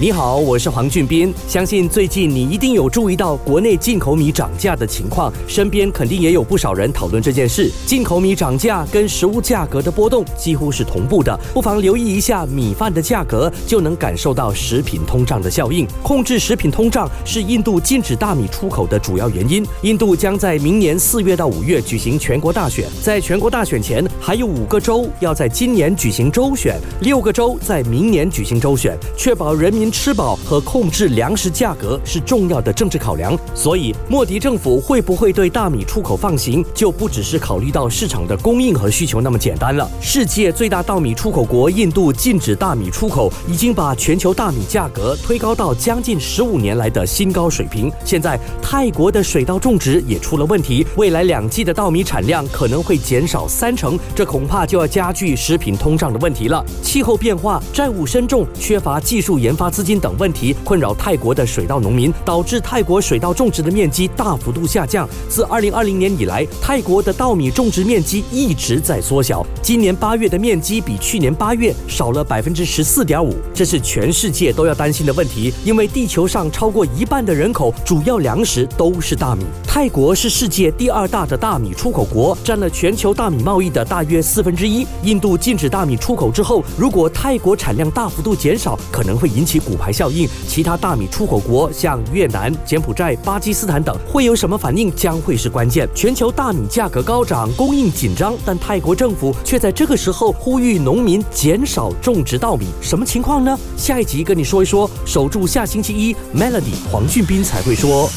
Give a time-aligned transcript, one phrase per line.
[0.00, 1.34] 你好，我是黄俊斌。
[1.48, 7.68] 相信最近你一定有注意到国内进口米涨价的情况，身边肯定也有不少人讨论这件事。
[7.84, 15.84] 进口米涨价跟食物价格的波动几乎是同步的，不妨留意一下米饭的价格，就能感受到食品通胀的效应。
[16.00, 19.66] 控制食品通胀是印度禁止大米出口的主要原因。
[19.82, 29.87] 印度将在明年四月到五月举行全国大选，在全国大选前还有五个州要在今年举行州选，六个州在明年举行州选，确保人民。
[29.90, 39.88] 吃饱和控制粮食价格是重要的政治考量，所以莫迪政府会不会对大米出口放行，就不只是考虑到市场的供应和需求那么简单了。
[40.00, 47.90] 世界最大稻米出口国印度禁止大米出口，已经把全球大米价格推高到将近十五年来的新高水平。
[48.04, 56.64] 现在泰国的水稻种植也出了问题，未来两季的稻米产量可能会减少三成，这恐怕就要加剧食品通胀的问题了。
[56.82, 65.08] 气候变化、债务深重、缺乏技术研发资金等问题困扰泰国的水稻农民，导致泰国水稻种植的面积大幅度下降。
[65.28, 69.46] 自二零二零年以来，泰国的稻米种植面积一直在缩小。
[69.62, 75.54] 今年八月的面积比去年八月少了百分之十四点五，这是全世界都要担心的问题。
[75.64, 79.44] 因为地球上超过一半的人口主要粮食都是大米。
[79.64, 84.84] 泰国是世界第二大的大米出口国，占了全球大米贸易的大约四分之一。
[85.04, 90.26] 印度禁止大米出口之后，如果泰国产量大幅度减少，可能会引起骨牌效应。
[90.46, 95.86] 其他大米出口国像越南、柬埔寨、巴基斯坦等会有什么反应，将会是关键。
[95.94, 103.58] 全球大米价格高涨，供应紧张，但泰国政府却在这个时候呼吁农民减少种植稻米，什么情况呢？
[103.76, 104.90] 下一集跟你说一说。
[105.04, 108.08] 守住下星期一，Melody 黄俊斌才会说。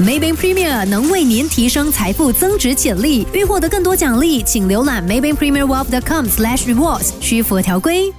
[0.00, 3.26] Maybank Premier 能为您提升财富增值潜力。
[3.34, 8.10] 欲获得更多奖励，请浏览 Maybank Premier Wealth.com/rewards，需符合条规。